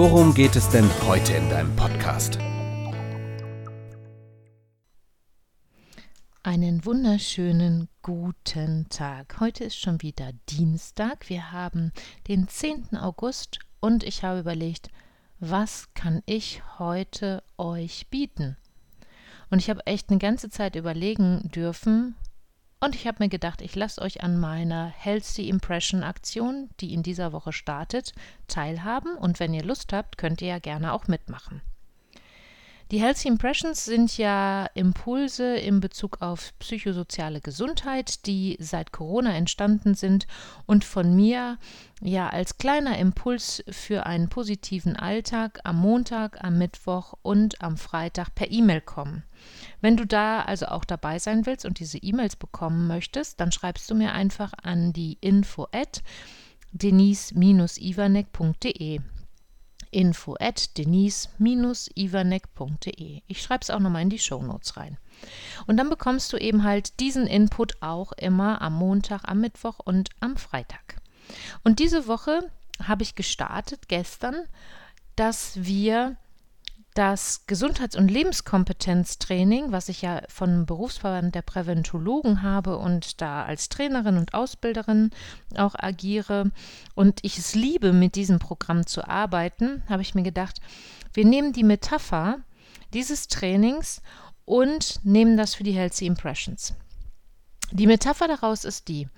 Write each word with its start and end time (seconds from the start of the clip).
worum 0.00 0.32
geht 0.32 0.56
es 0.56 0.66
denn 0.70 0.88
heute 1.06 1.34
in 1.34 1.50
deinem 1.50 1.76
Podcast? 1.76 2.38
Einen 6.42 6.86
wunderschönen 6.86 7.86
guten 8.00 8.88
Tag. 8.88 9.40
Heute 9.40 9.64
ist 9.64 9.78
schon 9.78 10.00
wieder 10.00 10.30
Dienstag. 10.48 11.28
Wir 11.28 11.52
haben 11.52 11.92
den 12.28 12.48
10. 12.48 12.96
August 12.96 13.58
und 13.80 14.02
ich 14.02 14.24
habe 14.24 14.40
überlegt, 14.40 14.88
was 15.38 15.92
kann 15.92 16.22
ich 16.24 16.62
heute 16.78 17.42
euch 17.58 18.06
bieten? 18.08 18.56
Und 19.50 19.58
ich 19.58 19.68
habe 19.68 19.86
echt 19.86 20.08
eine 20.08 20.18
ganze 20.18 20.48
Zeit 20.48 20.76
überlegen 20.76 21.50
dürfen 21.54 22.14
und 22.80 22.94
ich 22.94 23.06
habe 23.06 23.22
mir 23.22 23.28
gedacht, 23.28 23.60
ich 23.60 23.76
lasse 23.76 24.00
euch 24.00 24.22
an 24.22 24.40
meiner 24.40 24.88
Healthy 24.88 25.48
Impression 25.48 26.02
Aktion, 26.02 26.70
die 26.80 26.94
in 26.94 27.02
dieser 27.02 27.32
Woche 27.32 27.52
startet, 27.52 28.14
teilhaben 28.48 29.16
und 29.16 29.38
wenn 29.38 29.54
ihr 29.54 29.64
Lust 29.64 29.92
habt, 29.92 30.18
könnt 30.18 30.40
ihr 30.42 30.48
ja 30.48 30.58
gerne 30.58 30.92
auch 30.92 31.06
mitmachen. 31.06 31.62
Die 32.90 33.00
Healthy 33.00 33.28
Impressions 33.28 33.84
sind 33.84 34.18
ja 34.18 34.66
Impulse 34.74 35.54
in 35.54 35.78
Bezug 35.78 36.22
auf 36.22 36.52
psychosoziale 36.58 37.40
Gesundheit, 37.40 38.26
die 38.26 38.56
seit 38.58 38.90
Corona 38.90 39.36
entstanden 39.36 39.94
sind 39.94 40.26
und 40.66 40.84
von 40.84 41.14
mir 41.14 41.56
ja 42.00 42.28
als 42.30 42.58
kleiner 42.58 42.98
Impuls 42.98 43.62
für 43.70 44.06
einen 44.06 44.28
positiven 44.28 44.96
Alltag 44.96 45.60
am 45.62 45.76
Montag, 45.76 46.42
am 46.42 46.58
Mittwoch 46.58 47.14
und 47.22 47.62
am 47.62 47.76
Freitag 47.76 48.34
per 48.34 48.50
E-Mail 48.50 48.80
kommen. 48.80 49.22
Wenn 49.80 49.96
du 49.96 50.04
da 50.04 50.42
also 50.42 50.66
auch 50.66 50.84
dabei 50.84 51.20
sein 51.20 51.46
willst 51.46 51.64
und 51.64 51.78
diese 51.78 51.98
E-Mails 51.98 52.34
bekommen 52.34 52.88
möchtest, 52.88 53.38
dann 53.38 53.52
schreibst 53.52 53.88
du 53.88 53.94
mir 53.94 54.14
einfach 54.14 54.52
an 54.64 54.92
die 54.92 55.16
info 55.20 55.68
at 55.70 56.02
denise-ivanek.de 56.72 59.00
info 59.90 60.36
at 60.38 60.76
denise-ivanek.de. 60.78 63.22
Ich 63.26 63.42
schreibe 63.42 63.62
es 63.62 63.70
auch 63.70 63.80
nochmal 63.80 64.02
in 64.02 64.10
die 64.10 64.18
Shownotes 64.18 64.76
rein. 64.76 64.98
Und 65.66 65.76
dann 65.76 65.90
bekommst 65.90 66.32
du 66.32 66.36
eben 66.36 66.64
halt 66.64 67.00
diesen 67.00 67.26
Input 67.26 67.82
auch 67.82 68.12
immer 68.12 68.62
am 68.62 68.74
Montag, 68.74 69.22
am 69.24 69.40
Mittwoch 69.40 69.80
und 69.84 70.10
am 70.20 70.36
Freitag. 70.36 70.96
Und 71.62 71.78
diese 71.78 72.06
Woche 72.06 72.50
habe 72.82 73.02
ich 73.02 73.14
gestartet 73.14 73.88
gestern, 73.88 74.36
dass 75.16 75.64
wir 75.64 76.16
das 76.94 77.46
Gesundheits- 77.46 77.96
und 77.96 78.10
Lebenskompetenztraining, 78.10 79.70
was 79.70 79.88
ich 79.88 80.02
ja 80.02 80.22
von 80.28 80.66
Berufsverband 80.66 81.34
der 81.34 81.42
Präventologen 81.42 82.42
habe 82.42 82.78
und 82.78 83.20
da 83.20 83.44
als 83.44 83.68
Trainerin 83.68 84.16
und 84.16 84.34
Ausbilderin 84.34 85.10
auch 85.56 85.74
agiere 85.78 86.50
und 86.94 87.20
ich 87.22 87.38
es 87.38 87.54
liebe, 87.54 87.92
mit 87.92 88.16
diesem 88.16 88.40
Programm 88.40 88.86
zu 88.86 89.06
arbeiten, 89.06 89.84
habe 89.88 90.02
ich 90.02 90.14
mir 90.14 90.24
gedacht, 90.24 90.60
wir 91.12 91.24
nehmen 91.24 91.52
die 91.52 91.64
Metapher 91.64 92.40
dieses 92.92 93.28
Trainings 93.28 94.02
und 94.44 94.98
nehmen 95.04 95.36
das 95.36 95.54
für 95.54 95.62
die 95.62 95.72
Healthy 95.72 96.06
Impressions. 96.06 96.74
Die 97.70 97.86
Metapher 97.86 98.26
daraus 98.26 98.64
ist 98.64 98.88
die, 98.88 99.08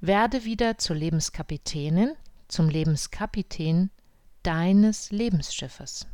werde 0.00 0.44
wieder 0.44 0.78
zur 0.78 0.96
Lebenskapitänin, 0.96 2.10
zum 2.48 2.68
Lebenskapitän 2.68 3.90
deines 4.42 5.12
Lebensschiffes. 5.12 6.08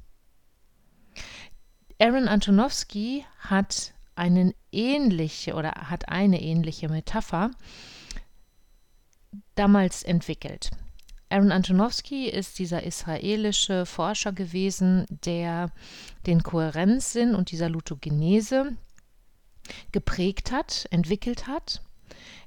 Aaron 2.00 2.28
Antonowski 2.28 3.26
hat 3.40 3.92
eine 4.14 4.54
ähnliche 4.72 5.54
oder 5.54 5.72
hat 5.72 6.08
eine 6.08 6.40
ähnliche 6.40 6.88
Metapher 6.88 7.50
damals 9.54 10.02
entwickelt. 10.02 10.70
Aaron 11.28 11.52
Antonowski 11.52 12.26
ist 12.30 12.58
dieser 12.58 12.84
israelische 12.84 13.84
Forscher 13.84 14.32
gewesen, 14.32 15.04
der 15.10 15.70
den 16.24 16.42
Kohärenzsinn 16.42 17.34
und 17.34 17.50
die 17.50 17.58
Salutogenese 17.58 18.78
geprägt 19.92 20.52
hat, 20.52 20.88
entwickelt 20.90 21.48
hat 21.48 21.82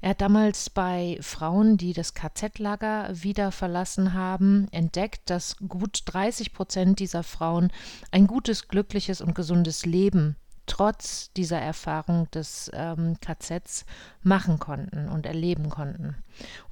er 0.02 0.12
hat 0.12 0.22
damals 0.22 0.70
bei 0.70 1.18
Frauen, 1.22 1.78
die 1.78 1.94
das 1.94 2.14
KZ-Lager 2.14 3.10
wieder 3.12 3.52
verlassen 3.52 4.14
haben, 4.14 4.68
entdeckt, 4.72 5.30
dass 5.30 5.58
gut 5.68 6.02
30 6.06 6.54
Prozent 6.54 7.00
dieser 7.00 7.24
Frauen 7.24 7.72
ein 8.12 8.28
gutes, 8.28 8.68
glückliches 8.68 9.22
und 9.22 9.36
gesundes 9.36 9.86
Leben 9.86 10.36
trotz 10.66 11.32
dieser 11.34 11.60
Erfahrung 11.60 12.30
des 12.32 12.72
ähm, 12.74 13.18
KZs 13.20 13.86
machen 14.22 14.60
konnten 14.60 15.10
und 15.10 15.26
erleben 15.26 15.70
konnten. 15.70 16.16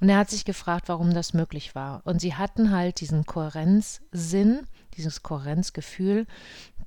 Und 0.00 0.08
er 0.08 0.18
hat 0.18 0.30
sich 0.30 0.44
gefragt, 0.44 0.88
warum 0.88 1.14
das 1.14 1.34
möglich 1.34 1.74
war. 1.74 2.02
Und 2.04 2.20
sie 2.20 2.34
hatten 2.34 2.70
halt 2.70 3.00
diesen 3.00 3.26
Kohärenzsinn, 3.26 4.66
dieses 4.96 5.22
Kohärenzgefühl, 5.22 6.26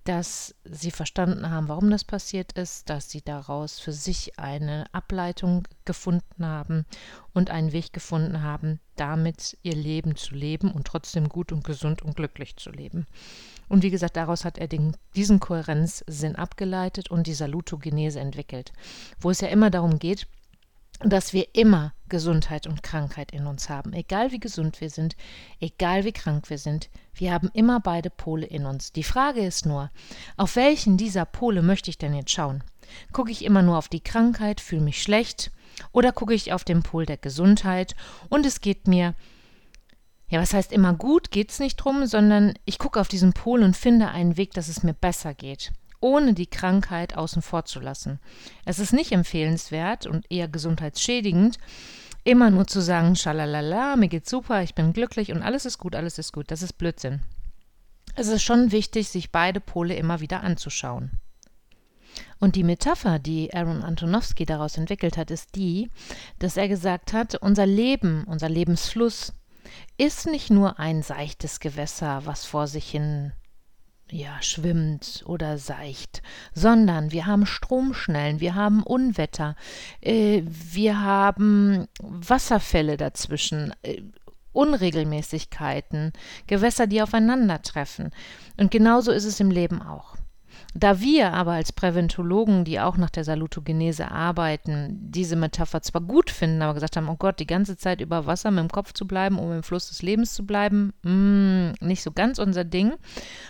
dass 0.06 0.54
sie 0.64 0.92
verstanden 0.92 1.50
haben, 1.50 1.68
warum 1.68 1.90
das 1.90 2.04
passiert 2.04 2.52
ist, 2.54 2.90
dass 2.90 3.10
sie 3.10 3.22
daraus 3.22 3.80
für 3.80 3.92
sich 3.92 4.38
eine 4.38 4.86
Ableitung 4.92 5.68
gefunden 5.84 6.46
haben 6.46 6.86
und 7.34 7.50
einen 7.50 7.72
Weg 7.72 7.92
gefunden 7.92 8.44
haben, 8.44 8.80
damit 8.96 9.58
ihr 9.64 9.76
Leben 9.76 10.16
zu 10.16 10.36
leben 10.36 10.72
und 10.72 10.86
trotzdem 10.86 11.28
gut 11.28 11.52
und 11.52 11.64
gesund 11.64 12.04
und 12.04 12.16
glücklich 12.16 12.56
zu 12.56 12.70
leben. 12.70 13.08
Und 13.68 13.84
wie 13.84 13.90
gesagt, 13.90 14.16
daraus 14.18 14.46
hat 14.46 14.58
er 14.58 14.68
den, 14.68 14.96
diesen 15.16 15.40
Kohärenzsinn 15.40 16.36
abgeleitet 16.36 17.10
und 17.10 17.28
die 17.28 17.34
Salutogenese 17.34 18.20
entwickelt, 18.20 18.74
wo 19.20 19.32
es 19.32 19.42
ja 19.42 19.48
immer 19.48 19.70
darum 19.70 20.00
geht, 20.00 20.28
dass 21.00 21.34
wir 21.34 21.48
immer 21.54 21.94
Gesundheit 22.08 22.68
und 22.68 22.84
Krankheit 22.84 23.32
in 23.32 23.48
uns 23.48 23.70
haben. 23.70 23.94
Egal 23.94 24.32
wie 24.32 24.40
gesund 24.40 24.80
wir 24.80 24.90
sind, 24.90 25.16
egal 25.60 26.06
wie 26.06 26.14
krank 26.14 26.50
wir 26.50 26.58
sind, 26.58 26.90
wir 27.14 27.34
haben 27.34 27.50
immer 27.54 27.80
beide 27.80 28.10
Pole 28.10 28.46
in 28.46 28.66
uns. 28.66 28.94
Die 28.94 29.04
Frage 29.04 29.42
ist 29.46 29.66
nur, 29.66 29.92
auf 30.38 30.56
welchen 30.56 30.98
dieser 30.98 31.26
Pole 31.26 31.62
möchte 31.62 31.90
ich 31.90 31.98
denn 31.98 32.14
jetzt 32.14 32.32
schauen? 32.32 32.64
Gucke 33.12 33.32
ich 33.32 33.44
immer 33.44 33.62
nur 33.62 33.78
auf 33.78 33.90
die 33.90 34.00
Krankheit, 34.00 34.62
fühle 34.62 34.82
mich 34.82 35.02
schlecht, 35.02 35.52
oder 35.92 36.12
gucke 36.14 36.34
ich 36.34 36.54
auf 36.54 36.64
den 36.64 36.84
Pol 36.84 37.06
der 37.06 37.18
Gesundheit 37.18 37.96
und 38.30 38.46
es 38.46 38.62
geht 38.62 38.88
mir, 38.88 39.16
ja, 40.28 40.42
was 40.42 40.54
heißt 40.54 40.72
immer 40.72 40.94
gut, 40.94 41.32
geht 41.32 41.52
es 41.52 41.60
nicht 41.60 41.78
drum, 41.78 42.06
sondern 42.06 42.54
ich 42.66 42.80
gucke 42.80 43.00
auf 43.00 43.08
diesen 43.08 43.34
Pol 43.34 43.62
und 43.64 43.78
finde 43.78 44.10
einen 44.10 44.38
Weg, 44.38 44.54
dass 44.54 44.68
es 44.68 44.84
mir 44.84 44.94
besser 44.94 45.34
geht 45.34 45.72
ohne 46.06 46.36
die 46.36 46.46
Krankheit 46.46 47.18
außen 47.18 47.42
vor 47.42 47.66
zu 47.66 47.80
lassen. 47.80 48.20
Es 48.64 48.78
ist 48.78 48.94
nicht 48.94 49.12
empfehlenswert 49.12 50.06
und 50.06 50.30
eher 50.30 50.48
gesundheitsschädigend, 50.48 51.58
immer 52.24 52.52
nur 52.52 52.68
zu 52.68 52.80
sagen, 52.80 53.16
schalalala, 53.16 53.96
mir 53.96 54.08
geht's 54.08 54.30
super, 54.30 54.62
ich 54.62 54.76
bin 54.76 54.94
glücklich 54.94 55.32
und 55.32 55.42
alles 55.42 55.66
ist 55.66 55.80
gut, 55.80 55.96
alles 55.96 56.20
ist 56.20 56.32
gut. 56.32 56.52
Das 56.52 56.62
ist 56.62 56.74
Blödsinn. 56.74 57.22
Es 58.16 58.28
ist 58.28 58.44
schon 58.44 58.72
wichtig, 58.72 59.10
sich 59.10 59.32
beide 59.32 59.60
Pole 59.60 59.96
immer 59.96 60.20
wieder 60.20 60.42
anzuschauen. 60.42 61.12
Und 62.40 62.56
die 62.56 62.64
Metapher, 62.64 63.20
die 63.20 63.54
Aaron 63.54 63.84
Antonowski 63.84 64.46
daraus 64.46 64.78
entwickelt 64.78 65.18
hat, 65.18 65.32
ist 65.32 65.56
die, 65.56 65.90
dass 66.40 66.56
er 66.56 66.68
gesagt 66.68 67.14
hat, 67.14 67.36
unser 67.36 67.66
Leben, 67.66 68.24
unser 68.26 68.48
Lebensfluss 68.48 69.34
ist 69.98 70.28
nicht 70.28 70.50
nur 70.50 70.80
ein 70.80 71.02
seichtes 71.02 71.60
Gewässer, 71.60 72.22
was 72.26 72.46
vor 72.46 72.68
sich 72.68 72.90
hin 72.90 73.32
ja, 74.12 74.42
schwimmt 74.42 75.24
oder 75.26 75.58
seicht, 75.58 76.22
sondern 76.54 77.12
wir 77.12 77.26
haben 77.26 77.46
Stromschnellen, 77.46 78.40
wir 78.40 78.54
haben 78.54 78.84
Unwetter, 78.84 79.56
äh, 80.02 80.44
wir 80.46 81.02
haben 81.02 81.88
Wasserfälle 82.00 82.98
dazwischen, 82.98 83.74
äh, 83.82 84.02
Unregelmäßigkeiten, 84.52 86.14
Gewässer, 86.48 86.88
die 86.88 87.02
aufeinandertreffen. 87.02 88.12
Und 88.58 88.72
genauso 88.72 89.12
ist 89.12 89.26
es 89.26 89.40
im 89.40 89.52
Leben 89.52 89.82
auch. 89.82 90.16
Da 90.78 91.00
wir 91.00 91.32
aber 91.32 91.54
als 91.54 91.72
Präventologen, 91.72 92.66
die 92.66 92.82
auch 92.82 92.98
nach 92.98 93.10
der 93.10 93.24
Salutogenese 93.24 94.12
arbeiten, 94.12 94.98
diese 95.10 95.38
Metapher 95.38 95.82
zwar 95.82 96.02
gut 96.02 96.30
finden, 96.30 96.62
aber 96.62 96.74
gesagt 96.74 96.98
haben, 96.98 97.08
oh 97.08 97.16
Gott, 97.16 97.40
die 97.40 97.48
ganze 97.48 97.78
Zeit 97.78 98.02
über 98.02 98.26
Wasser 98.26 98.52
mit 98.52 98.60
dem 98.60 98.70
Kopf 98.70 98.92
zu 98.92 99.08
bleiben, 99.08 99.40
um 99.40 99.54
im 99.54 99.64
Fluss 99.64 99.88
des 99.88 100.02
Lebens 100.02 100.34
zu 100.34 100.46
bleiben, 100.46 100.94
mh, 101.04 101.12
mm, 101.12 101.74
nicht 101.80 102.04
so 102.04 102.12
ganz 102.12 102.40
unser 102.40 102.66
Ding, 102.66 102.92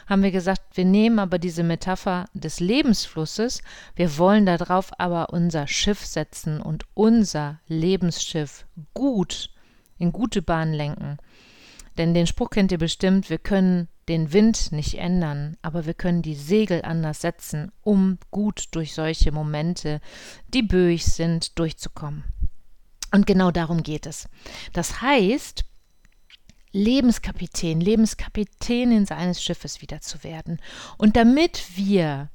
haben 0.05 0.21
wir 0.21 0.29
gesagt, 0.29 0.61
wir 0.77 0.85
nehmen 0.85 1.17
aber 1.17 1.39
diese 1.39 1.63
Metapher 1.63 2.25
des 2.35 2.59
Lebensflusses, 2.59 3.63
wir 3.95 4.19
wollen 4.19 4.45
darauf 4.45 4.91
aber 4.99 5.33
unser 5.33 5.65
Schiff 5.65 6.05
setzen 6.05 6.61
und 6.61 6.83
unser 6.93 7.59
Lebensschiff 7.67 8.67
gut 8.93 9.49
in 9.97 10.11
gute 10.11 10.43
Bahn 10.43 10.73
lenken. 10.73 11.17
Denn 11.97 12.13
den 12.13 12.27
Spruch 12.27 12.49
kennt 12.49 12.71
ihr 12.71 12.77
bestimmt, 12.77 13.29
wir 13.29 13.37
können 13.37 13.87
den 14.07 14.33
Wind 14.33 14.71
nicht 14.71 14.95
ändern, 14.95 15.57
aber 15.61 15.85
wir 15.85 15.93
können 15.93 16.21
die 16.21 16.35
Segel 16.35 16.81
anders 16.83 17.21
setzen, 17.21 17.71
um 17.81 18.19
gut 18.31 18.65
durch 18.71 18.93
solche 18.93 19.31
Momente, 19.31 20.01
die 20.53 20.61
böig 20.61 21.05
sind, 21.05 21.57
durchzukommen. 21.57 22.23
Und 23.11 23.25
genau 23.25 23.51
darum 23.51 23.81
geht 23.81 24.05
es. 24.05 24.29
Das 24.73 25.01
heißt, 25.01 25.65
Lebenskapitän, 26.71 27.79
Lebenskapitänin 27.79 29.05
seines 29.05 29.41
Schiffes 29.41 29.81
wieder 29.81 30.01
zu 30.01 30.23
werden. 30.23 30.59
Und 30.97 31.15
damit 31.15 31.77
wir 31.77 32.29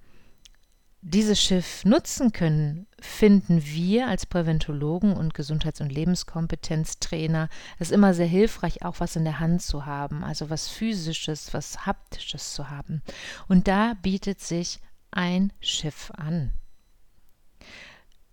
dieses 1.02 1.40
Schiff 1.40 1.84
nutzen 1.84 2.32
können, 2.32 2.86
finden 3.00 3.64
wir 3.64 4.08
als 4.08 4.26
Präventologen 4.26 5.14
und 5.14 5.34
Gesundheits- 5.34 5.80
und 5.80 5.90
Lebenskompetenztrainer 5.90 7.48
es 7.78 7.90
immer 7.90 8.12
sehr 8.12 8.26
hilfreich, 8.26 8.84
auch 8.84 9.00
was 9.00 9.16
in 9.16 9.24
der 9.24 9.40
Hand 9.40 9.62
zu 9.62 9.86
haben, 9.86 10.22
also 10.22 10.50
was 10.50 10.68
physisches, 10.68 11.54
was 11.54 11.86
haptisches 11.86 12.52
zu 12.52 12.68
haben. 12.68 13.02
Und 13.48 13.66
da 13.66 13.94
bietet 14.02 14.40
sich 14.40 14.80
ein 15.10 15.52
Schiff 15.60 16.12
an. 16.16 16.52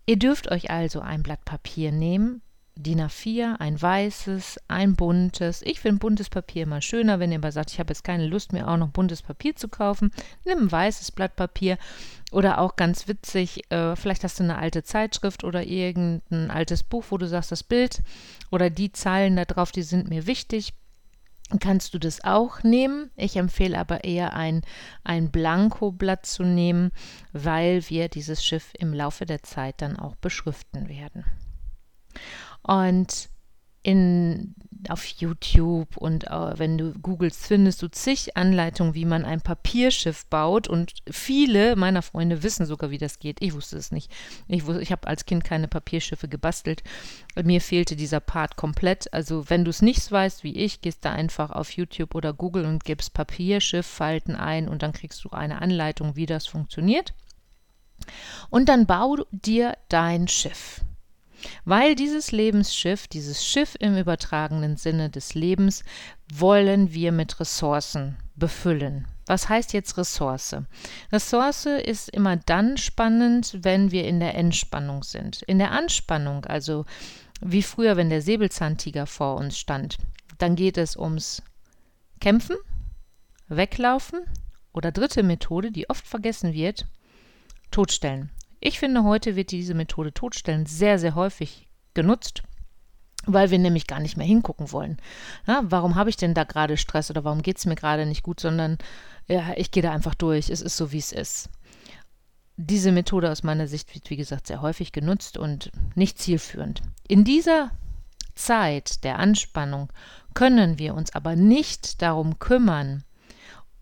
Ihr 0.06 0.18
dürft 0.18 0.50
euch 0.50 0.70
also 0.70 1.00
ein 1.00 1.22
Blatt 1.22 1.44
Papier 1.44 1.92
nehmen, 1.92 2.42
DIN 2.80 3.00
A4, 3.00 3.56
ein 3.58 3.80
weißes, 3.80 4.60
ein 4.68 4.94
buntes. 4.94 5.62
Ich 5.62 5.80
finde 5.80 5.98
buntes 5.98 6.30
Papier 6.30 6.62
immer 6.62 6.80
schöner, 6.80 7.18
wenn 7.18 7.32
ihr 7.32 7.38
aber 7.38 7.50
sagt, 7.50 7.72
ich 7.72 7.80
habe 7.80 7.90
jetzt 7.90 8.04
keine 8.04 8.28
Lust 8.28 8.52
mehr, 8.52 8.68
auch 8.68 8.76
noch 8.76 8.88
buntes 8.88 9.20
Papier 9.20 9.56
zu 9.56 9.68
kaufen. 9.68 10.12
Nimm 10.44 10.58
ein 10.58 10.72
weißes 10.72 11.10
Blatt 11.10 11.34
Papier 11.34 11.76
oder 12.30 12.60
auch 12.60 12.76
ganz 12.76 13.08
witzig, 13.08 13.68
äh, 13.72 13.96
vielleicht 13.96 14.22
hast 14.22 14.38
du 14.38 14.44
eine 14.44 14.58
alte 14.58 14.84
Zeitschrift 14.84 15.42
oder 15.42 15.66
irgendein 15.66 16.52
altes 16.52 16.84
Buch, 16.84 17.06
wo 17.10 17.18
du 17.18 17.26
sagst, 17.26 17.50
das 17.50 17.64
Bild 17.64 18.00
oder 18.52 18.70
die 18.70 18.92
Zeilen 18.92 19.34
da 19.34 19.44
drauf, 19.44 19.72
die 19.72 19.82
sind 19.82 20.08
mir 20.08 20.26
wichtig 20.26 20.74
kannst 21.60 21.94
du 21.94 21.98
das 21.98 22.22
auch 22.24 22.62
nehmen. 22.62 23.10
Ich 23.16 23.36
empfehle 23.36 23.78
aber 23.78 24.04
eher 24.04 24.34
ein, 24.34 24.60
ein 25.02 25.30
Blankoblatt 25.30 26.26
zu 26.26 26.42
nehmen, 26.42 26.90
weil 27.32 27.88
wir 27.88 28.08
dieses 28.08 28.44
Schiff 28.44 28.72
im 28.78 28.92
Laufe 28.92 29.24
der 29.24 29.42
Zeit 29.42 29.80
dann 29.80 29.96
auch 29.96 30.14
beschriften 30.16 30.90
werden. 30.90 31.24
Und 32.62 33.30
in, 33.82 34.54
auf 34.88 35.04
YouTube 35.04 35.96
und 35.96 36.24
äh, 36.24 36.58
wenn 36.58 36.78
du 36.78 36.92
googelst, 36.92 37.46
findest 37.46 37.82
du 37.82 37.88
zig 37.88 38.36
Anleitungen, 38.36 38.94
wie 38.94 39.04
man 39.04 39.24
ein 39.24 39.40
Papierschiff 39.40 40.26
baut. 40.26 40.68
Und 40.68 40.92
viele 41.10 41.76
meiner 41.76 42.02
Freunde 42.02 42.42
wissen 42.42 42.66
sogar, 42.66 42.90
wie 42.90 42.98
das 42.98 43.18
geht. 43.18 43.38
Ich 43.40 43.54
wusste 43.54 43.76
es 43.76 43.90
nicht. 43.90 44.12
Ich, 44.46 44.68
ich 44.68 44.92
habe 44.92 45.06
als 45.06 45.26
Kind 45.26 45.44
keine 45.44 45.68
Papierschiffe 45.68 46.28
gebastelt. 46.28 46.82
Mir 47.42 47.60
fehlte 47.60 47.96
dieser 47.96 48.20
Part 48.20 48.56
komplett. 48.56 49.12
Also 49.12 49.48
wenn 49.48 49.64
du 49.64 49.70
es 49.70 49.82
nicht 49.82 50.10
weißt 50.10 50.44
wie 50.44 50.56
ich, 50.56 50.80
gehst 50.80 51.04
da 51.04 51.12
einfach 51.12 51.50
auf 51.50 51.70
YouTube 51.70 52.14
oder 52.14 52.32
Google 52.32 52.66
und 52.66 52.84
gibst 52.84 53.14
Papierschiff-Falten 53.14 54.36
ein 54.36 54.68
und 54.68 54.82
dann 54.82 54.92
kriegst 54.92 55.24
du 55.24 55.30
eine 55.30 55.62
Anleitung, 55.62 56.16
wie 56.16 56.26
das 56.26 56.46
funktioniert. 56.46 57.14
Und 58.50 58.68
dann 58.68 58.86
bau 58.86 59.16
dir 59.32 59.76
dein 59.88 60.28
Schiff. 60.28 60.82
Weil 61.64 61.94
dieses 61.94 62.32
Lebensschiff, 62.32 63.06
dieses 63.08 63.44
Schiff 63.46 63.76
im 63.78 63.96
übertragenen 63.96 64.76
Sinne 64.76 65.10
des 65.10 65.34
Lebens, 65.34 65.84
wollen 66.32 66.92
wir 66.92 67.12
mit 67.12 67.38
Ressourcen 67.40 68.16
befüllen. 68.36 69.06
Was 69.26 69.48
heißt 69.48 69.72
jetzt 69.72 69.98
Ressource? 69.98 70.56
Ressource 71.12 71.66
ist 71.66 72.08
immer 72.08 72.36
dann 72.36 72.76
spannend, 72.76 73.58
wenn 73.62 73.90
wir 73.90 74.06
in 74.06 74.20
der 74.20 74.34
Entspannung 74.34 75.02
sind. 75.02 75.42
In 75.42 75.58
der 75.58 75.72
Anspannung, 75.72 76.46
also 76.46 76.86
wie 77.40 77.62
früher, 77.62 77.96
wenn 77.96 78.10
der 78.10 78.22
Säbelzahntiger 78.22 79.06
vor 79.06 79.36
uns 79.36 79.58
stand, 79.58 79.98
dann 80.38 80.56
geht 80.56 80.78
es 80.78 80.96
ums 80.96 81.42
Kämpfen, 82.20 82.56
Weglaufen 83.48 84.20
oder 84.72 84.92
dritte 84.92 85.22
Methode, 85.22 85.70
die 85.70 85.88
oft 85.90 86.06
vergessen 86.06 86.52
wird, 86.52 86.86
Totstellen. 87.70 88.30
Ich 88.60 88.78
finde, 88.78 89.04
heute 89.04 89.36
wird 89.36 89.50
diese 89.50 89.74
Methode 89.74 90.12
Totstellen 90.12 90.66
sehr, 90.66 90.98
sehr 90.98 91.14
häufig 91.14 91.68
genutzt, 91.94 92.42
weil 93.24 93.50
wir 93.50 93.58
nämlich 93.58 93.86
gar 93.86 94.00
nicht 94.00 94.16
mehr 94.16 94.26
hingucken 94.26 94.72
wollen. 94.72 94.98
Ja, 95.46 95.62
warum 95.64 95.94
habe 95.94 96.10
ich 96.10 96.16
denn 96.16 96.34
da 96.34 96.44
gerade 96.44 96.76
Stress 96.76 97.10
oder 97.10 97.24
warum 97.24 97.42
geht 97.42 97.58
es 97.58 97.66
mir 97.66 97.76
gerade 97.76 98.06
nicht 98.06 98.22
gut, 98.22 98.40
sondern 98.40 98.78
ja, 99.28 99.52
ich 99.56 99.70
gehe 99.70 99.82
da 99.82 99.92
einfach 99.92 100.14
durch. 100.14 100.50
Es 100.50 100.60
ist 100.60 100.76
so, 100.76 100.92
wie 100.92 100.98
es 100.98 101.12
ist. 101.12 101.50
Diese 102.56 102.90
Methode 102.90 103.30
aus 103.30 103.44
meiner 103.44 103.68
Sicht 103.68 103.94
wird, 103.94 104.10
wie 104.10 104.16
gesagt, 104.16 104.48
sehr 104.48 104.62
häufig 104.62 104.90
genutzt 104.90 105.38
und 105.38 105.70
nicht 105.94 106.18
zielführend. 106.18 106.82
In 107.06 107.22
dieser 107.22 107.70
Zeit 108.34 109.04
der 109.04 109.18
Anspannung 109.18 109.92
können 110.34 110.78
wir 110.78 110.94
uns 110.94 111.14
aber 111.14 111.36
nicht 111.36 112.02
darum 112.02 112.38
kümmern, 112.38 113.04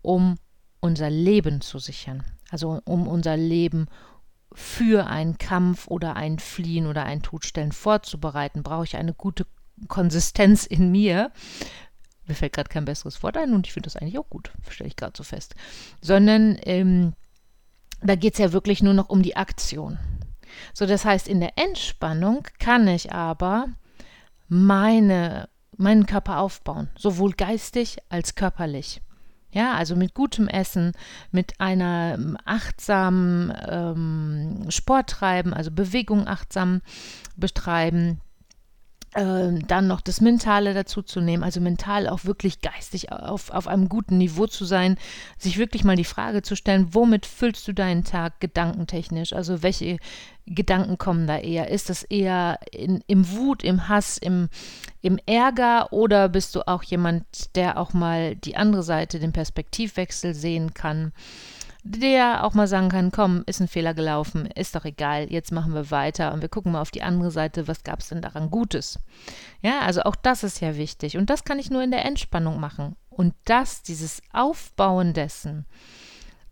um 0.01 0.37
unser 0.79 1.09
Leben 1.09 1.61
zu 1.61 1.79
sichern, 1.79 2.23
also 2.49 2.81
um 2.85 3.07
unser 3.07 3.37
Leben 3.37 3.87
für 4.57 5.05
einen 5.05 5.37
Kampf 5.37 5.87
oder 5.87 6.15
ein 6.15 6.39
Fliehen 6.39 6.87
oder 6.87 7.05
ein 7.05 7.21
Todstellen 7.21 7.71
vorzubereiten, 7.71 8.63
brauche 8.63 8.85
ich 8.85 8.97
eine 8.97 9.13
gute 9.13 9.45
Konsistenz 9.87 10.65
in 10.65 10.89
mir. 10.89 11.31
Mir 12.25 12.33
fällt 12.33 12.53
gerade 12.53 12.67
kein 12.67 12.83
besseres 12.83 13.21
Wort 13.21 13.37
ein 13.37 13.53
und 13.53 13.67
ich 13.67 13.73
finde 13.73 13.85
das 13.85 13.95
eigentlich 13.95 14.17
auch 14.17 14.27
gut, 14.27 14.51
stelle 14.67 14.87
ich 14.87 14.95
gerade 14.95 15.13
so 15.15 15.21
fest. 15.21 15.53
Sondern 16.01 16.57
ähm, 16.63 17.13
da 18.01 18.15
geht 18.15 18.33
es 18.33 18.39
ja 18.39 18.51
wirklich 18.51 18.81
nur 18.81 18.95
noch 18.95 19.09
um 19.09 19.21
die 19.21 19.35
Aktion. 19.35 19.99
So, 20.73 20.87
das 20.87 21.05
heißt, 21.05 21.27
in 21.27 21.39
der 21.39 21.55
Entspannung 21.59 22.47
kann 22.57 22.87
ich 22.87 23.13
aber 23.13 23.67
meine, 24.47 25.49
meinen 25.77 26.07
Körper 26.07 26.39
aufbauen, 26.39 26.89
sowohl 26.97 27.33
geistig 27.33 27.97
als 28.09 28.33
körperlich. 28.33 29.01
Ja, 29.57 29.73
also 29.73 29.95
mit 29.95 30.13
gutem 30.13 30.47
Essen, 30.47 30.91
mit 31.31 31.59
einer 31.59 32.13
ähm, 32.13 32.37
achtsamen 32.45 33.51
ähm, 33.67 34.69
Sport 34.69 35.09
treiben, 35.09 35.51
also 35.51 35.71
Bewegung 35.71 36.27
achtsam 36.27 36.83
betreiben, 37.37 38.21
dann 39.17 39.87
noch 39.87 40.01
das 40.01 40.21
Mentale 40.21 40.75
dazu 40.75 41.01
zu 41.01 41.21
nehmen, 41.21 41.43
also 41.43 41.59
mental 41.59 42.07
auch 42.07 42.25
wirklich 42.25 42.61
geistig 42.61 43.11
auf, 43.11 43.49
auf 43.49 43.67
einem 43.67 43.89
guten 43.89 44.19
Niveau 44.19 44.45
zu 44.45 44.63
sein, 44.63 44.95
sich 45.39 45.57
wirklich 45.57 45.83
mal 45.83 45.95
die 45.95 46.03
Frage 46.03 46.43
zu 46.43 46.55
stellen, 46.55 46.93
womit 46.93 47.25
füllst 47.25 47.67
du 47.67 47.73
deinen 47.73 48.03
Tag 48.03 48.39
gedankentechnisch? 48.39 49.33
Also 49.33 49.63
welche 49.63 49.97
Gedanken 50.45 50.99
kommen 50.99 51.25
da 51.25 51.39
eher? 51.39 51.69
Ist 51.69 51.89
das 51.89 52.03
eher 52.03 52.59
in, 52.71 53.03
im 53.07 53.31
Wut, 53.31 53.63
im 53.63 53.89
Hass, 53.89 54.19
im, 54.19 54.49
im 55.01 55.17
Ärger 55.25 55.91
oder 55.91 56.29
bist 56.29 56.53
du 56.53 56.67
auch 56.67 56.83
jemand, 56.83 57.55
der 57.55 57.79
auch 57.79 57.93
mal 57.93 58.35
die 58.35 58.55
andere 58.55 58.83
Seite, 58.83 59.19
den 59.19 59.33
Perspektivwechsel 59.33 60.35
sehen 60.35 60.75
kann? 60.75 61.11
Der 61.89 62.43
auch 62.43 62.53
mal 62.53 62.67
sagen 62.67 62.89
kann, 62.89 63.11
komm, 63.11 63.43
ist 63.45 63.59
ein 63.59 63.67
Fehler 63.67 63.93
gelaufen, 63.93 64.45
ist 64.47 64.75
doch 64.75 64.85
egal, 64.85 65.31
jetzt 65.31 65.51
machen 65.51 65.73
wir 65.73 65.89
weiter 65.91 66.33
und 66.33 66.41
wir 66.41 66.49
gucken 66.49 66.71
mal 66.71 66.81
auf 66.81 66.91
die 66.91 67.03
andere 67.03 67.31
Seite, 67.31 67.67
was 67.67 67.83
gab 67.83 67.99
es 67.99 68.09
denn 68.09 68.21
daran 68.21 68.51
Gutes. 68.51 68.99
Ja, 69.61 69.79
also 69.79 70.01
auch 70.01 70.15
das 70.15 70.43
ist 70.43 70.59
ja 70.59 70.75
wichtig 70.75 71.17
und 71.17 71.29
das 71.29 71.43
kann 71.43 71.59
ich 71.59 71.69
nur 71.69 71.83
in 71.83 71.91
der 71.91 72.05
Entspannung 72.05 72.59
machen. 72.59 72.95
Und 73.09 73.33
das, 73.45 73.81
dieses 73.81 74.21
Aufbauen 74.31 75.13
dessen, 75.13 75.65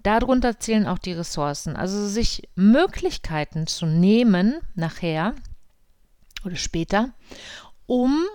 darunter 0.02 0.60
zählen 0.60 0.88
auch 0.88 1.00
die 1.00 1.14
Ressourcen, 1.14 1.76
also 1.76 2.08
sich 2.08 2.50
Möglichkeiten 2.56 3.68
zu 3.68 3.86
nehmen 3.86 4.56
nachher 4.74 5.36
oder 6.44 6.56
später, 6.56 7.14
um 7.86 8.26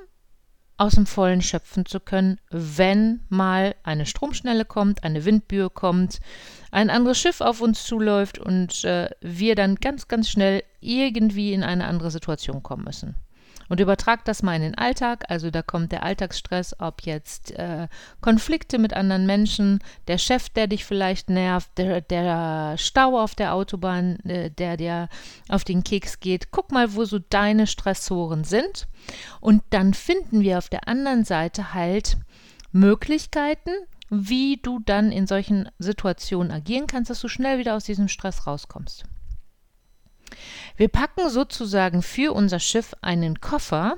aus 0.81 0.95
dem 0.95 1.05
Vollen 1.05 1.43
schöpfen 1.43 1.85
zu 1.85 2.01
können, 2.01 2.41
wenn 2.51 3.21
mal 3.29 3.75
eine 3.83 4.07
Stromschnelle 4.07 4.65
kommt, 4.65 5.05
eine 5.05 5.27
Windböe 5.27 5.69
kommt, 5.69 6.21
ein 6.71 6.89
anderes 6.89 7.19
Schiff 7.19 7.43
auf 7.43 7.61
uns 7.61 7.85
zuläuft 7.85 8.39
und 8.39 8.83
äh, 8.85 9.11
wir 9.21 9.57
dann 9.57 9.77
ganz, 9.77 10.09
ganz 10.09 10.31
schnell 10.31 10.63
irgendwie 10.81 11.53
in 11.53 11.63
eine 11.63 11.85
andere 11.85 12.11
Situation 12.11 12.63
kommen 12.63 12.85
müssen. 12.85 13.15
Und 13.71 13.79
übertragt 13.79 14.27
das 14.27 14.43
mal 14.43 14.57
in 14.57 14.62
den 14.62 14.75
Alltag. 14.75 15.25
Also 15.29 15.53
da 15.53 15.62
kommt 15.62 15.93
der 15.93 16.03
Alltagsstress, 16.03 16.75
ob 16.81 17.03
jetzt 17.03 17.53
äh, 17.53 17.87
Konflikte 18.21 18.81
mit 18.81 18.93
anderen 18.95 19.27
Menschen, 19.27 19.79
der 20.09 20.19
Chef, 20.19 20.49
der 20.49 20.67
dich 20.67 20.85
vielleicht 20.85 21.31
nervt, 21.31 21.71
der, 21.79 22.00
der 22.00 22.75
Stau 22.79 23.17
auf 23.17 23.37
der 23.37 23.55
Autobahn, 23.55 24.19
äh, 24.25 24.50
der 24.50 24.77
dir 24.77 25.09
auf 25.49 25.62
den 25.62 25.85
Keks 25.85 26.19
geht. 26.19 26.50
Guck 26.50 26.73
mal, 26.73 26.97
wo 26.97 27.05
so 27.05 27.21
deine 27.21 27.69
Stressoren 27.69 28.43
sind. 28.43 28.89
Und 29.41 29.62
dann 29.71 29.95
finden 29.95 30.41
wir 30.41 30.59
auf 30.59 30.69
der 30.69 30.89
anderen 30.89 31.25
Seite 31.25 31.73
halt 31.73 32.17
Möglichkeiten, 32.73 33.71
wie 34.09 34.57
du 34.61 34.81
dann 34.85 35.12
in 35.12 35.29
solchen 35.29 35.69
Situationen 35.79 36.50
agieren 36.50 36.89
kannst, 36.89 37.09
dass 37.09 37.21
du 37.21 37.29
schnell 37.29 37.59
wieder 37.59 37.77
aus 37.77 37.85
diesem 37.85 38.09
Stress 38.09 38.49
rauskommst. 38.49 39.05
Wir 40.77 40.89
packen 40.89 41.29
sozusagen 41.31 42.03
für 42.03 42.33
unser 42.33 42.59
Schiff 42.59 42.95
einen 43.03 43.41
Koffer, 43.41 43.97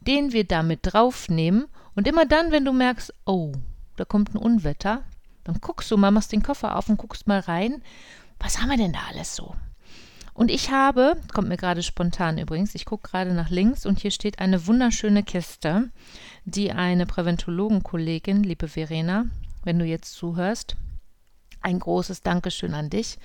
den 0.00 0.32
wir 0.32 0.44
damit 0.44 0.80
draufnehmen 0.82 1.66
und 1.94 2.06
immer 2.06 2.26
dann, 2.26 2.50
wenn 2.52 2.64
du 2.64 2.72
merkst, 2.72 3.14
oh, 3.24 3.52
da 3.96 4.04
kommt 4.04 4.34
ein 4.34 4.38
Unwetter, 4.38 5.04
dann 5.44 5.60
guckst 5.60 5.90
du 5.90 5.96
mal, 5.96 6.10
machst 6.10 6.32
den 6.32 6.42
Koffer 6.42 6.76
auf 6.76 6.88
und 6.88 6.96
guckst 6.96 7.26
mal 7.26 7.40
rein, 7.40 7.82
was 8.38 8.60
haben 8.60 8.70
wir 8.70 8.76
denn 8.76 8.92
da 8.92 9.00
alles 9.10 9.36
so? 9.36 9.54
Und 10.34 10.50
ich 10.50 10.70
habe, 10.70 11.16
kommt 11.32 11.48
mir 11.48 11.56
gerade 11.56 11.82
spontan 11.84 12.38
übrigens, 12.38 12.74
ich 12.74 12.86
gucke 12.86 13.08
gerade 13.08 13.34
nach 13.34 13.50
links 13.50 13.86
und 13.86 14.00
hier 14.00 14.10
steht 14.10 14.40
eine 14.40 14.66
wunderschöne 14.66 15.22
Kiste, 15.22 15.90
die 16.44 16.72
eine 16.72 17.06
Präventologenkollegin, 17.06 18.42
liebe 18.42 18.66
Verena, 18.66 19.26
wenn 19.62 19.78
du 19.78 19.84
jetzt 19.84 20.12
zuhörst, 20.14 20.76
ein 21.64 21.78
großes 21.78 22.22
Dankeschön 22.22 22.74
an 22.74 22.90
dich. 22.90 23.18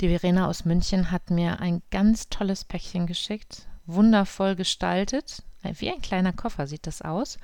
Die 0.00 0.08
Verena 0.08 0.46
aus 0.46 0.64
München 0.64 1.10
hat 1.10 1.30
mir 1.30 1.60
ein 1.60 1.82
ganz 1.90 2.28
tolles 2.28 2.64
Päckchen 2.64 3.06
geschickt, 3.06 3.66
wundervoll 3.86 4.56
gestaltet. 4.56 5.42
Wie 5.62 5.90
ein 5.90 6.00
kleiner 6.00 6.32
Koffer 6.32 6.66
sieht 6.66 6.86
das 6.86 7.02
aus. 7.02 7.38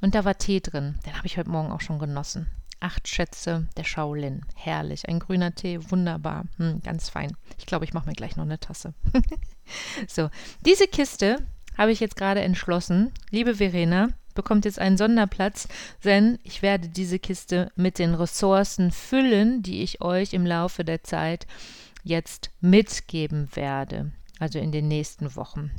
Und 0.00 0.14
da 0.14 0.24
war 0.24 0.38
Tee 0.38 0.60
drin. 0.60 0.98
Den 1.04 1.16
habe 1.16 1.26
ich 1.26 1.36
heute 1.36 1.50
Morgen 1.50 1.72
auch 1.72 1.80
schon 1.80 1.98
genossen. 1.98 2.46
Acht 2.78 3.08
Schätze 3.08 3.66
der 3.76 3.84
Shaolin. 3.84 4.42
Herrlich. 4.54 5.08
Ein 5.08 5.18
grüner 5.18 5.54
Tee, 5.54 5.80
wunderbar. 5.90 6.44
Hm, 6.58 6.80
ganz 6.82 7.08
fein. 7.08 7.36
Ich 7.58 7.66
glaube, 7.66 7.84
ich 7.84 7.94
mache 7.94 8.06
mir 8.06 8.14
gleich 8.14 8.36
noch 8.36 8.44
eine 8.44 8.60
Tasse. 8.60 8.94
so, 10.06 10.28
diese 10.64 10.86
Kiste 10.86 11.44
habe 11.76 11.90
ich 11.90 12.00
jetzt 12.00 12.16
gerade 12.16 12.42
entschlossen. 12.42 13.12
Liebe 13.30 13.56
Verena, 13.56 14.08
bekommt 14.36 14.64
jetzt 14.64 14.78
einen 14.78 14.96
Sonderplatz, 14.96 15.66
denn 16.04 16.38
ich 16.44 16.62
werde 16.62 16.88
diese 16.88 17.18
Kiste 17.18 17.72
mit 17.74 17.98
den 17.98 18.14
Ressourcen 18.14 18.92
füllen, 18.92 19.62
die 19.62 19.82
ich 19.82 20.00
euch 20.00 20.32
im 20.32 20.46
Laufe 20.46 20.84
der 20.84 21.02
Zeit 21.02 21.48
jetzt 22.04 22.50
mitgeben 22.60 23.48
werde, 23.54 24.12
also 24.38 24.60
in 24.60 24.70
den 24.70 24.86
nächsten 24.86 25.34
Wochen. 25.34 25.72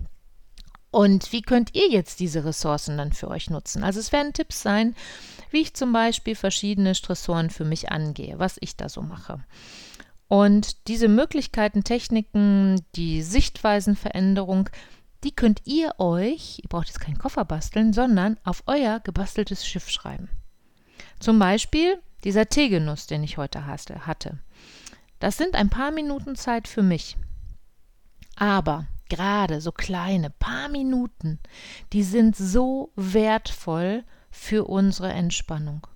Und 0.92 1.32
wie 1.32 1.42
könnt 1.42 1.76
ihr 1.76 1.90
jetzt 1.90 2.20
diese 2.20 2.44
Ressourcen 2.44 2.98
dann 2.98 3.14
für 3.14 3.30
euch 3.30 3.50
nutzen? 3.50 3.84
Also 3.84 4.00
es 4.00 4.12
werden 4.12 4.34
Tipps 4.34 4.62
sein, 4.62 4.96
wie 5.52 5.62
ich 5.62 5.74
zum 5.74 5.94
Beispiel 5.94 6.36
verschiedene 6.36 6.96
Stressoren 6.96 7.50
für 7.50 7.66
mich 7.66 7.92
angehe, 7.92 8.40
was 8.40 8.58
ich 8.60 8.76
da 8.76 8.90
so 8.90 9.02
mache. 9.02 9.44
Und 10.28 10.88
diese 10.88 11.08
Möglichkeiten, 11.08 11.84
Techniken, 11.84 12.82
die 12.96 13.22
Sichtweisenveränderung, 13.22 14.70
die 15.28 15.36
könnt 15.36 15.62
ihr 15.66 15.94
euch, 15.98 16.60
ihr 16.64 16.70
braucht 16.70 16.88
jetzt 16.88 17.02
keinen 17.02 17.18
Koffer 17.18 17.44
basteln, 17.44 17.92
sondern 17.92 18.38
auf 18.46 18.64
euer 18.66 19.02
gebasteltes 19.02 19.68
Schiff 19.68 19.90
schreiben. 19.90 20.30
Zum 21.20 21.38
Beispiel 21.38 22.02
dieser 22.24 22.48
Teegenuss, 22.48 23.08
den 23.08 23.24
ich 23.24 23.38
heute 23.38 23.66
hatte. 23.68 24.40
Das 25.20 25.36
sind 25.36 25.56
ein 25.56 25.70
paar 25.70 25.92
Minuten 25.92 26.38
Zeit 26.38 26.70
für 26.70 26.82
mich. 26.82 27.18
Aber 28.38 28.88
gerade 29.10 29.60
so 29.60 29.74
kleine 29.74 30.30
paar 30.30 30.70
Minuten, 30.70 31.40
die 31.92 32.04
sind 32.04 32.38
so 32.38 32.94
wertvoll 32.96 34.06
für 34.32 34.64
unsere 34.64 35.12
Entspannung. 35.12 35.88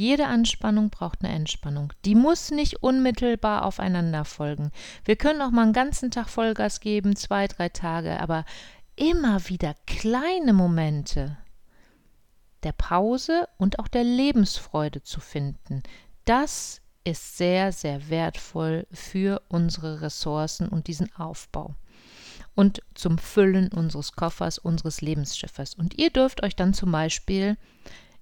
Jede 0.00 0.28
Anspannung 0.28 0.88
braucht 0.88 1.22
eine 1.22 1.34
Entspannung. 1.34 1.92
Die 2.06 2.14
muss 2.14 2.50
nicht 2.50 2.82
unmittelbar 2.82 3.66
aufeinander 3.66 4.24
folgen. 4.24 4.72
Wir 5.04 5.16
können 5.16 5.42
auch 5.42 5.50
mal 5.50 5.64
einen 5.64 5.74
ganzen 5.74 6.10
Tag 6.10 6.30
Vollgas 6.30 6.80
geben, 6.80 7.16
zwei, 7.16 7.46
drei 7.48 7.68
Tage, 7.68 8.18
aber 8.18 8.46
immer 8.96 9.46
wieder 9.50 9.74
kleine 9.86 10.54
Momente 10.54 11.36
der 12.62 12.72
Pause 12.72 13.46
und 13.58 13.78
auch 13.78 13.88
der 13.88 14.04
Lebensfreude 14.04 15.02
zu 15.02 15.20
finden, 15.20 15.82
das 16.24 16.80
ist 17.04 17.36
sehr, 17.36 17.70
sehr 17.70 18.08
wertvoll 18.08 18.86
für 18.90 19.42
unsere 19.48 20.00
Ressourcen 20.00 20.70
und 20.70 20.86
diesen 20.86 21.14
Aufbau 21.14 21.74
und 22.54 22.80
zum 22.94 23.18
Füllen 23.18 23.68
unseres 23.68 24.12
Koffers, 24.12 24.56
unseres 24.56 25.02
Lebensschiffes. 25.02 25.74
Und 25.74 25.98
ihr 25.98 26.08
dürft 26.08 26.42
euch 26.42 26.56
dann 26.56 26.72
zum 26.72 26.90
Beispiel 26.90 27.58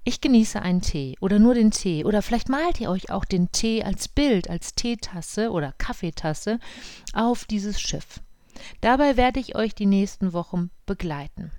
ich 0.08 0.22
genieße 0.22 0.60
einen 0.60 0.80
Tee 0.80 1.16
oder 1.20 1.38
nur 1.38 1.54
den 1.54 1.70
Tee 1.70 2.04
oder 2.04 2.22
vielleicht 2.22 2.48
malt 2.48 2.80
ihr 2.80 2.90
euch 2.90 3.10
auch 3.10 3.26
den 3.26 3.52
Tee 3.52 3.84
als 3.84 4.08
Bild, 4.08 4.48
als 4.48 4.74
Teetasse 4.74 5.50
oder 5.50 5.72
Kaffeetasse 5.72 6.58
auf 7.12 7.44
dieses 7.44 7.78
Schiff. 7.78 8.20
Dabei 8.80 9.18
werde 9.18 9.38
ich 9.38 9.54
euch 9.54 9.74
die 9.74 9.86
nächsten 9.86 10.32
Wochen 10.32 10.70
begleiten. 10.86 11.52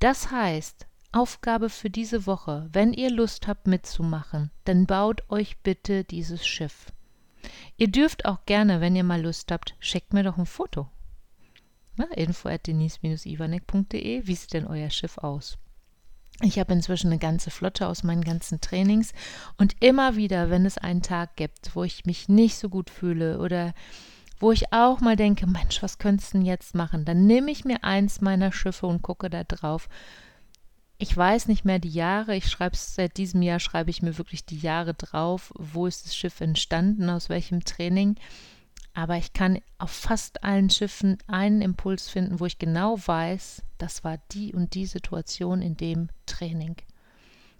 Das 0.00 0.32
heißt, 0.32 0.86
Aufgabe 1.12 1.70
für 1.70 1.90
diese 1.90 2.26
Woche, 2.26 2.68
wenn 2.72 2.92
ihr 2.92 3.10
Lust 3.10 3.46
habt 3.46 3.68
mitzumachen, 3.68 4.50
dann 4.64 4.86
baut 4.86 5.22
euch 5.30 5.58
bitte 5.58 6.02
dieses 6.02 6.44
Schiff. 6.44 6.92
Ihr 7.76 7.88
dürft 7.88 8.24
auch 8.24 8.44
gerne, 8.46 8.80
wenn 8.80 8.96
ihr 8.96 9.04
mal 9.04 9.22
Lust 9.22 9.52
habt, 9.52 9.76
schickt 9.78 10.12
mir 10.12 10.24
doch 10.24 10.38
ein 10.38 10.46
Foto. 10.46 10.88
info 12.16 12.48
at 12.48 12.66
denise-ivanek.de. 12.66 14.26
Wie 14.26 14.34
sieht 14.34 14.54
denn 14.54 14.66
euer 14.66 14.90
Schiff 14.90 15.18
aus? 15.18 15.56
Ich 16.42 16.58
habe 16.58 16.72
inzwischen 16.72 17.08
eine 17.08 17.18
ganze 17.18 17.50
Flotte 17.50 17.86
aus 17.86 18.02
meinen 18.02 18.24
ganzen 18.24 18.60
Trainings 18.60 19.12
und 19.58 19.76
immer 19.80 20.16
wieder, 20.16 20.48
wenn 20.48 20.64
es 20.64 20.78
einen 20.78 21.02
Tag 21.02 21.36
gibt, 21.36 21.76
wo 21.76 21.84
ich 21.84 22.06
mich 22.06 22.28
nicht 22.28 22.56
so 22.56 22.70
gut 22.70 22.88
fühle 22.88 23.38
oder 23.40 23.74
wo 24.38 24.50
ich 24.50 24.72
auch 24.72 25.00
mal 25.00 25.16
denke, 25.16 25.46
Mensch, 25.46 25.82
was 25.82 25.98
könntest 25.98 26.32
du 26.32 26.38
denn 26.38 26.46
jetzt 26.46 26.74
machen? 26.74 27.04
Dann 27.04 27.26
nehme 27.26 27.50
ich 27.50 27.66
mir 27.66 27.84
eins 27.84 28.22
meiner 28.22 28.52
Schiffe 28.52 28.86
und 28.86 29.02
gucke 29.02 29.28
da 29.28 29.44
drauf. 29.44 29.90
Ich 30.96 31.14
weiß 31.14 31.48
nicht 31.48 31.66
mehr 31.66 31.78
die 31.78 31.90
Jahre. 31.90 32.34
Ich 32.34 32.48
schreibe 32.48 32.74
es 32.74 32.94
seit 32.94 33.18
diesem 33.18 33.42
Jahr, 33.42 33.60
schreibe 33.60 33.90
ich 33.90 34.00
mir 34.00 34.16
wirklich 34.16 34.46
die 34.46 34.58
Jahre 34.58 34.94
drauf. 34.94 35.52
Wo 35.56 35.86
ist 35.86 36.06
das 36.06 36.16
Schiff 36.16 36.40
entstanden? 36.40 37.10
Aus 37.10 37.28
welchem 37.28 37.64
Training? 37.64 38.16
Aber 39.00 39.16
ich 39.16 39.32
kann 39.32 39.60
auf 39.78 39.90
fast 39.90 40.44
allen 40.44 40.68
Schiffen 40.68 41.16
einen 41.26 41.62
Impuls 41.62 42.10
finden, 42.10 42.38
wo 42.38 42.44
ich 42.44 42.58
genau 42.58 42.98
weiß, 43.02 43.62
das 43.78 44.04
war 44.04 44.18
die 44.32 44.52
und 44.52 44.74
die 44.74 44.84
Situation 44.84 45.62
in 45.62 45.78
dem 45.78 46.10
Training. 46.26 46.76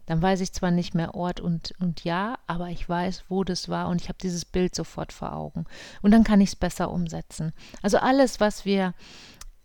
Dann 0.05 0.21
weiß 0.21 0.43
ich 0.43 0.53
zwar 0.53 0.71
nicht 0.71 0.95
mehr 0.95 1.15
Ort 1.15 1.41
und, 1.41 1.73
und 1.81 2.05
Jahr, 2.05 2.41
aber 2.47 2.69
ich 2.69 2.87
weiß, 2.87 3.25
wo 3.31 3.43
das 3.43 3.71
war 3.71 3.89
und 3.89 4.03
ich 4.03 4.11
habe 4.11 4.19
dieses 4.23 4.45
Bild 4.45 4.75
sofort 4.75 5.15
vor 5.15 5.35
Augen. 5.35 5.65
Und 6.03 6.11
dann 6.11 6.25
kann 6.25 6.43
ich 6.43 6.51
es 6.51 6.57
besser 6.57 6.91
umsetzen. 6.91 7.55
Also 7.81 7.97
alles, 7.97 8.39
was 8.39 8.67
wir 8.67 8.93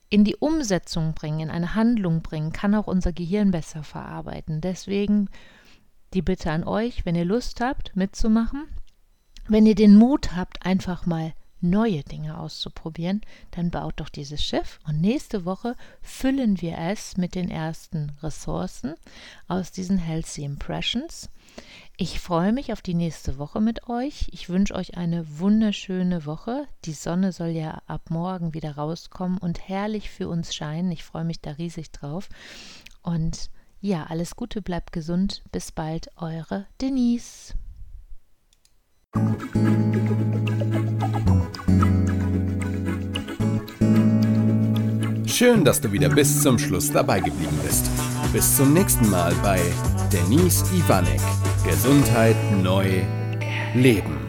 in 0.07 0.23
die 0.23 0.37
Umsetzung 0.37 1.13
bringen, 1.13 1.41
in 1.41 1.49
eine 1.49 1.75
Handlung 1.75 2.21
bringen, 2.21 2.53
kann 2.53 2.73
auch 2.73 2.87
unser 2.87 3.11
Gehirn 3.11 3.51
besser 3.51 3.83
verarbeiten. 3.83 4.61
Deswegen 4.61 5.27
die 6.13 6.21
Bitte 6.21 6.51
an 6.51 6.63
euch, 6.63 7.05
wenn 7.05 7.15
ihr 7.15 7.25
Lust 7.25 7.59
habt, 7.59 7.93
mitzumachen, 7.97 8.63
wenn 9.49 9.65
ihr 9.65 9.75
den 9.75 9.97
Mut 9.97 10.37
habt, 10.37 10.65
einfach 10.65 11.05
mal 11.05 11.33
neue 11.61 12.03
Dinge 12.03 12.37
auszuprobieren, 12.37 13.21
dann 13.51 13.71
baut 13.71 13.99
doch 13.99 14.09
dieses 14.09 14.43
Schiff 14.43 14.79
und 14.87 15.01
nächste 15.01 15.45
Woche 15.45 15.75
füllen 16.01 16.61
wir 16.61 16.77
es 16.77 17.17
mit 17.17 17.35
den 17.35 17.49
ersten 17.49 18.11
Ressourcen 18.21 18.95
aus 19.47 19.71
diesen 19.71 19.97
Healthy 19.97 20.43
Impressions. 20.43 21.29
Ich 21.97 22.19
freue 22.19 22.51
mich 22.51 22.73
auf 22.73 22.81
die 22.81 22.93
nächste 22.93 23.37
Woche 23.37 23.61
mit 23.61 23.87
euch. 23.87 24.27
Ich 24.31 24.49
wünsche 24.49 24.75
euch 24.75 24.97
eine 24.97 25.39
wunderschöne 25.39 26.25
Woche. 26.25 26.67
Die 26.83 26.93
Sonne 26.93 27.31
soll 27.31 27.49
ja 27.49 27.81
ab 27.87 28.09
morgen 28.09 28.53
wieder 28.53 28.75
rauskommen 28.75 29.37
und 29.37 29.69
herrlich 29.69 30.09
für 30.09 30.27
uns 30.27 30.53
scheinen. 30.53 30.91
Ich 30.91 31.05
freue 31.05 31.23
mich 31.23 31.39
da 31.39 31.51
riesig 31.51 31.91
drauf. 31.91 32.27
Und 33.01 33.49
ja, 33.79 34.05
alles 34.07 34.35
Gute, 34.35 34.61
bleibt 34.61 34.91
gesund. 34.91 35.43
Bis 35.51 35.71
bald, 35.71 36.09
eure 36.17 36.65
Denise. 36.81 37.53
Schön, 45.37 45.65
dass 45.65 45.81
du 45.81 45.91
wieder 45.91 46.07
bis 46.07 46.41
zum 46.41 46.57
Schluss 46.57 46.89
dabei 46.89 47.19
geblieben 47.19 47.59
bist. 47.61 47.91
Bis 48.31 48.55
zum 48.55 48.73
nächsten 48.73 49.09
Mal 49.09 49.33
bei 49.43 49.59
Denise 50.09 50.63
Ivanek. 50.73 51.19
Gesundheit 51.65 52.37
neu 52.63 53.01
leben. 53.73 54.24